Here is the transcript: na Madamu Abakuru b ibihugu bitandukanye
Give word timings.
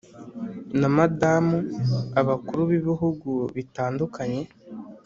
na 0.79 0.87
Madamu 0.97 1.57
Abakuru 2.21 2.59
b 2.69 2.71
ibihugu 2.79 3.31
bitandukanye 3.55 4.41